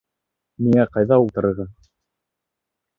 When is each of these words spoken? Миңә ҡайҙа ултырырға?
Миңә 0.67 0.87
ҡайҙа 0.97 1.21
ултырырға? 1.27 1.69